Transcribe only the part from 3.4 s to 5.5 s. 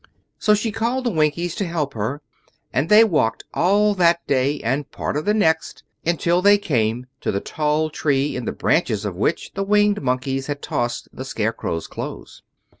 all that day and part of the